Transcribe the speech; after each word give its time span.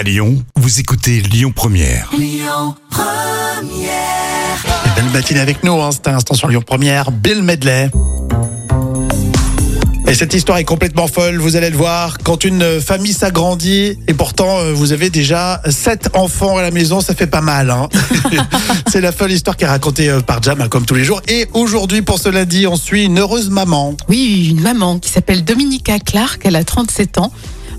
À 0.00 0.02
Lyon, 0.02 0.42
vous 0.56 0.80
écoutez 0.80 1.20
Lyon 1.20 1.52
Première. 1.54 2.10
Belle 4.96 5.10
matinée 5.12 5.40
avec 5.40 5.62
nous, 5.62 5.74
hein, 5.74 5.90
c'est 5.92 6.08
un 6.08 6.14
instant 6.14 6.32
sur 6.32 6.48
Lyon 6.48 6.62
Première, 6.66 7.10
Bill 7.10 7.42
Medley. 7.42 7.90
Et 10.06 10.14
cette 10.14 10.32
histoire 10.32 10.56
est 10.56 10.64
complètement 10.64 11.06
folle, 11.06 11.36
vous 11.36 11.56
allez 11.56 11.68
le 11.68 11.76
voir. 11.76 12.16
Quand 12.24 12.44
une 12.44 12.80
famille 12.80 13.12
s'agrandit 13.12 13.98
et 14.08 14.14
pourtant 14.14 14.60
euh, 14.60 14.72
vous 14.72 14.92
avez 14.92 15.10
déjà 15.10 15.60
sept 15.68 16.08
enfants 16.14 16.56
à 16.56 16.62
la 16.62 16.70
maison, 16.70 17.02
ça 17.02 17.14
fait 17.14 17.26
pas 17.26 17.42
mal. 17.42 17.68
Hein 17.70 17.90
c'est 18.90 19.02
la 19.02 19.12
folle 19.12 19.32
histoire 19.32 19.58
qui 19.58 19.64
est 19.64 19.68
racontée 19.68 20.08
euh, 20.08 20.20
par 20.20 20.42
Jam, 20.42 20.62
hein, 20.62 20.68
comme 20.68 20.86
tous 20.86 20.94
les 20.94 21.04
jours. 21.04 21.20
Et 21.28 21.46
aujourd'hui, 21.52 22.00
pour 22.00 22.18
ce 22.18 22.30
lundi, 22.30 22.66
on 22.66 22.76
suit 22.76 23.04
une 23.04 23.18
heureuse 23.18 23.50
maman. 23.50 23.94
Oui, 24.08 24.48
une 24.48 24.62
maman 24.62 24.98
qui 24.98 25.10
s'appelle 25.10 25.44
Dominika 25.44 25.98
Clark, 25.98 26.40
elle 26.44 26.56
a 26.56 26.64
37 26.64 27.18
ans. 27.18 27.30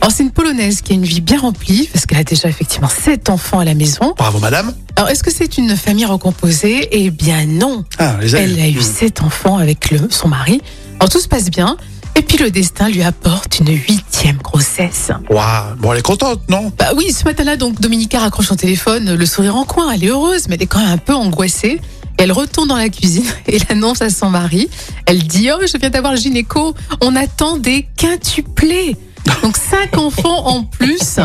Alors 0.02 0.12
c'est 0.12 0.24
une 0.24 0.32
Polonaise 0.32 0.82
qui 0.82 0.94
a 0.94 0.96
une 0.96 1.04
vie 1.06 1.22
bien 1.22 1.40
remplie 1.40 1.88
parce 1.94 2.06
qu'elle 2.08 2.18
a 2.18 2.24
déjà 2.24 2.50
effectivement 2.50 2.90
sept 2.90 3.30
enfants 3.30 3.60
à 3.60 3.66
la 3.66 3.76
maison. 3.76 4.14
Bravo 4.18 4.40
madame. 4.40 4.74
Alors 4.96 5.10
est-ce 5.10 5.24
que 5.24 5.32
c'est 5.32 5.58
une 5.60 5.76
famille 5.78 6.06
recomposée? 6.06 6.88
Eh 6.92 7.12
bien 7.12 7.46
non. 7.46 7.86
Ah, 8.00 8.16
les 8.22 8.36
Elle 8.36 8.60
a 8.60 8.68
eu 8.68 8.78
Mmh. 8.80 8.82
sept 8.82 9.22
enfants 9.22 9.58
avec 9.58 9.92
le, 9.92 10.00
son 10.10 10.28
mari. 10.28 10.60
Alors 11.00 11.10
tout 11.10 11.20
se 11.20 11.28
passe 11.28 11.52
bien. 11.52 11.78
Et 12.16 12.24
puis 12.24 12.38
le 12.38 12.50
destin 12.50 12.90
lui 12.90 13.04
apporte 13.04 13.60
une 13.60 13.70
huitième 13.70 14.38
grossesse. 14.38 15.12
Waouh, 15.30 15.76
bon 15.78 15.94
elle 15.94 16.00
est 16.00 16.02
contente, 16.02 16.42
non? 16.50 16.72
Bah 16.78 16.90
oui, 16.96 17.12
ce 17.14 17.24
matin-là, 17.24 17.56
donc 17.56 17.80
Dominica 17.80 18.20
raccroche 18.20 18.48
son 18.48 18.56
téléphone, 18.56 19.14
le 19.14 19.26
sourire 19.26 19.56
en 19.56 19.66
coin. 19.66 19.92
Elle 19.92 20.04
est 20.04 20.08
heureuse, 20.10 20.48
mais 20.50 20.56
elle 20.56 20.64
est 20.64 20.68
quand 20.68 20.80
même 20.80 20.90
un 20.90 20.98
peu 20.98 21.14
angoissée. 21.14 21.80
Elle 22.18 22.32
retourne 22.32 22.68
dans 22.68 22.76
la 22.76 22.90
cuisine 22.90 23.24
et 23.48 23.60
l'annonce 23.70 24.02
à 24.02 24.10
son 24.10 24.30
mari. 24.32 24.68
Elle 25.06 25.24
dit 25.24 25.50
Oh, 25.56 25.62
je 25.66 25.78
viens 25.78 25.92
d'avoir 25.92 26.14
le 26.14 26.20
gynéco. 26.20 26.74
On 27.02 27.16
attend 27.16 27.58
des 27.58 27.88
quintuplés. 27.98 28.96
Donc 29.44 29.58
cinq 29.58 29.98
enfants 29.98 30.48
en 30.48 30.64
plus. 30.64 31.20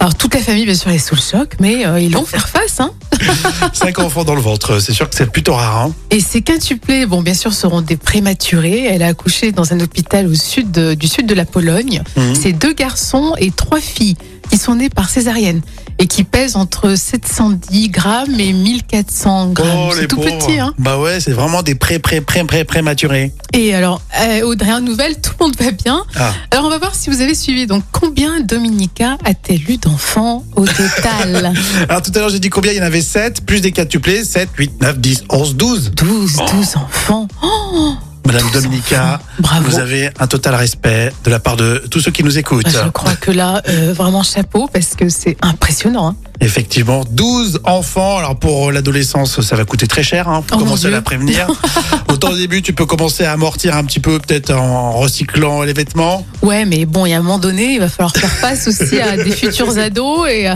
Alors 0.00 0.14
toute 0.16 0.34
la 0.34 0.40
famille, 0.40 0.64
bien 0.66 0.74
sûr, 0.74 0.90
est 0.90 0.98
sous 0.98 1.14
le 1.14 1.20
choc, 1.20 1.54
mais 1.60 1.86
euh, 1.86 2.00
ils 2.00 2.12
vont 2.14 2.24
faire 2.24 2.48
face. 2.48 2.80
Hein. 2.80 2.90
Cinq 3.72 4.00
enfants 4.00 4.24
dans 4.24 4.34
le 4.34 4.40
ventre, 4.40 4.78
c'est 4.80 4.92
sûr 4.92 5.08
que 5.08 5.14
c'est 5.14 5.30
plutôt 5.30 5.54
rare. 5.54 5.86
Hein 5.86 5.92
Et 6.10 6.20
ces 6.20 6.42
quintuplés, 6.42 7.06
bon, 7.06 7.22
bien 7.22 7.32
sûr, 7.32 7.54
seront 7.54 7.80
des 7.80 7.96
prématurés. 7.96 8.84
Elle 8.84 9.02
a 9.02 9.06
accouché 9.06 9.52
dans 9.52 9.72
un 9.72 9.80
hôpital 9.80 10.26
au 10.26 10.34
sud 10.34 10.70
de- 10.72 10.94
du 10.94 11.06
sud 11.06 11.26
de 11.26 11.34
la 11.34 11.44
Pologne. 11.46 12.02
Mhm. 12.16 12.34
C'est 12.34 12.52
deux 12.52 12.72
garçons 12.74 13.34
et 13.38 13.50
trois 13.50 13.80
filles 13.80 14.16
qui 14.50 14.58
sont 14.58 14.74
nés 14.74 14.90
par 14.90 15.08
césarienne 15.08 15.62
et 15.98 16.06
qui 16.06 16.24
pèsent 16.24 16.56
entre 16.56 16.94
710 16.96 17.88
grammes 17.88 18.38
et 18.38 18.52
1400 18.52 19.50
grammes. 19.50 19.90
c'est 19.94 20.08
tout 20.08 20.16
pauvres. 20.16 20.38
petit, 20.38 20.58
hein. 20.58 20.74
Bah 20.78 20.98
ouais, 20.98 21.20
c'est 21.20 21.32
vraiment 21.32 21.62
des 21.62 21.74
pré 21.74 21.98
pré 21.98 22.20
pré 22.20 22.44
pré 22.44 22.64
prématurés. 22.64 23.32
Et 23.52 23.74
alors, 23.74 24.00
euh, 24.20 24.42
aux 24.42 24.54
dernières 24.54 24.80
nouvelles, 24.80 25.20
tout 25.20 25.32
le 25.38 25.46
monde 25.46 25.56
va 25.58 25.70
bien. 25.70 26.04
Ah. 26.16 26.32
Alors, 26.50 26.66
on 26.66 26.70
va 26.70 26.78
voir 26.78 26.94
si 26.94 27.10
vous 27.10 27.20
avez 27.20 27.34
suivi. 27.34 27.66
Donc, 27.66 27.84
combien 27.92 28.40
Dominica 28.40 29.16
a-t-elle 29.24 29.70
eu 29.70 29.76
d'enfants 29.76 30.44
au 30.56 30.66
total 30.66 31.52
Alors 31.88 32.02
tout 32.02 32.10
à 32.14 32.18
l'heure 32.18 32.28
j'ai 32.28 32.40
dit 32.40 32.50
combien? 32.50 32.72
Il 32.72 32.78
y 32.78 32.80
en 32.80 32.84
avait 32.84 33.00
7, 33.00 33.44
plus 33.46 33.60
des 33.60 33.72
quintuplés, 33.72 34.24
7, 34.24 34.48
8, 34.56 34.82
9, 34.82 34.98
10, 34.98 35.24
11, 35.30 35.56
12. 35.56 35.92
12, 35.94 36.36
12 36.36 36.76
enfants. 36.76 37.28
Oh, 37.42 37.94
Madame 38.26 38.50
12 38.52 38.62
Dominica. 38.62 39.20
Bravo. 39.38 39.68
vous 39.68 39.78
avez 39.78 40.10
un 40.18 40.26
total 40.26 40.54
respect 40.54 41.12
de 41.24 41.30
la 41.30 41.38
part 41.38 41.56
de 41.56 41.82
tous 41.90 42.00
ceux 42.00 42.10
qui 42.10 42.22
nous 42.24 42.38
écoutent. 42.38 42.66
Je 42.68 42.88
crois 42.90 43.14
que 43.16 43.30
là, 43.30 43.62
euh, 43.68 43.92
vraiment 43.94 44.22
chapeau 44.22 44.68
parce 44.72 44.94
que 44.94 45.08
c'est 45.08 45.36
impressionnant. 45.42 46.08
hein. 46.10 46.16
Effectivement, 46.40 47.04
12 47.10 47.60
enfants. 47.64 48.18
Alors 48.18 48.36
pour 48.36 48.70
l'adolescence, 48.72 49.40
ça 49.40 49.56
va 49.56 49.64
coûter 49.64 49.86
très 49.86 50.02
cher. 50.02 50.28
Hein, 50.28 50.42
faut 50.46 50.56
Oh, 50.56 50.58
commencer 50.60 50.86
à 50.86 50.90
la 50.90 51.02
prévenir. 51.02 51.46
Autant 52.12 52.30
au 52.30 52.36
début, 52.36 52.60
tu 52.62 52.72
peux 52.72 52.86
commencer 52.86 53.24
à 53.24 53.32
amortir 53.32 53.76
un 53.76 53.84
petit 53.84 54.00
peu, 54.00 54.18
peut-être 54.18 54.52
en 54.52 54.92
recyclant 54.92 55.62
les 55.62 55.72
vêtements. 55.72 56.26
Ouais, 56.42 56.64
mais 56.64 56.84
bon, 56.86 57.06
il 57.06 57.10
y 57.10 57.12
a 57.12 57.18
un 57.18 57.22
moment 57.22 57.38
donné, 57.38 57.74
il 57.74 57.80
va 57.80 57.88
falloir 57.88 58.12
faire 58.14 58.30
face 58.30 58.68
aussi 58.68 59.00
à 59.00 59.16
des 59.16 59.30
futurs 59.30 59.78
ados 59.78 60.28
et, 60.28 60.46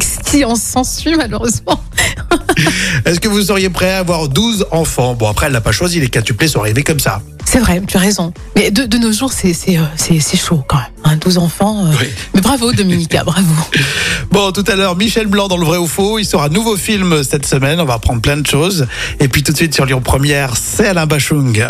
ce 0.00 0.30
qui 0.30 0.44
en 0.44 0.54
s'ensuit 0.56 1.14
malheureusement. 1.16 1.80
Est-ce 3.04 3.20
que 3.20 3.28
vous 3.28 3.42
seriez 3.42 3.70
prêt 3.70 3.92
à 3.92 3.98
avoir 3.98 4.28
12 4.28 4.66
enfants? 4.70 5.14
Bon, 5.14 5.28
après, 5.28 5.46
elle 5.46 5.52
l'a 5.52 5.60
pas 5.60 5.72
choisi. 5.72 6.00
Les 6.00 6.08
quintuplés 6.08 6.48
sont 6.48 6.60
arrivés 6.60 6.82
comme 6.84 7.00
ça. 7.00 7.20
C'est 7.52 7.58
vrai, 7.58 7.82
tu 7.86 7.98
as 7.98 8.00
raison. 8.00 8.32
Mais 8.56 8.70
de, 8.70 8.84
de 8.84 8.96
nos 8.96 9.12
jours, 9.12 9.30
c'est 9.30 9.52
c'est 9.52 9.76
euh, 9.76 9.82
c'est- 9.96 10.38
chaud 10.38 10.64
quand 10.66 10.78
même. 10.78 10.86
Hein, 11.04 11.16
12 11.16 11.36
enfants. 11.36 11.84
euh. 11.84 11.90
Oui. 12.00 12.06
Mais 12.34 12.40
bravo 12.40 12.72
Dominica, 12.72 13.24
bravo. 13.26 13.46
Bon, 14.30 14.52
tout 14.52 14.64
à 14.68 14.74
l'heure, 14.74 14.96
Michel 14.96 15.26
Blanc 15.26 15.48
dans 15.48 15.58
le 15.58 15.66
vrai 15.66 15.76
ou 15.76 15.86
faux. 15.86 16.18
Il 16.18 16.24
sera 16.24 16.46
un 16.46 16.48
nouveau 16.48 16.78
film 16.78 17.22
cette 17.22 17.44
semaine. 17.44 17.78
On 17.78 17.84
va 17.84 17.94
apprendre 17.94 18.22
plein 18.22 18.38
de 18.38 18.46
choses. 18.46 18.86
Et 19.20 19.28
puis 19.28 19.42
tout 19.42 19.52
de 19.52 19.56
suite 19.58 19.74
sur 19.74 19.84
Lyon 19.84 20.00
Première, 20.00 20.56
c'est 20.56 20.88
Alain 20.88 21.04
Bachung. 21.04 21.66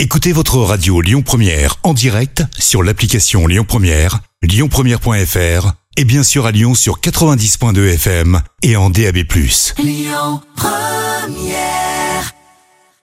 Écoutez 0.00 0.32
votre 0.32 0.56
radio 0.58 1.00
Lyon 1.00 1.22
Première 1.22 1.76
en 1.84 1.94
direct 1.94 2.42
sur 2.58 2.82
l'application 2.82 3.46
Lyon 3.46 3.64
Première, 3.68 4.18
lyonpremière.fr 4.42 5.72
et 5.96 6.04
bien 6.04 6.24
sûr 6.24 6.44
à 6.46 6.50
Lyon 6.50 6.74
sur 6.74 6.98
90.2 7.00 7.94
FM 7.94 8.40
et 8.62 8.74
en 8.74 8.90
DAB+. 8.90 9.18